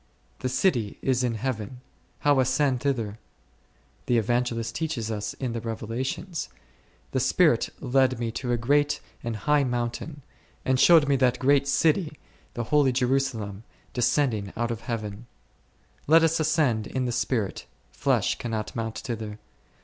[0.39, 1.79] The city is in Heaven;
[2.21, 3.19] how ascend thither?
[4.07, 6.49] The Evangelist teaches us in the Revelations,
[7.11, 10.23] The Spirit led me to a great and high mountain,
[10.65, 12.13] and shewed me that great city,
[12.55, 15.27] the holy Jerusalem, descending out of Heaven.
[16.07, 19.37] Let us ascend in the spirit, flesh cannot mount thither.